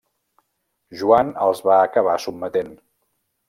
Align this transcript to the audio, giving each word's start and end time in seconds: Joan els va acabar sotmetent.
Joan 1.01 1.29
els 1.49 1.61
va 1.69 1.77
acabar 1.91 2.17
sotmetent. 2.27 2.77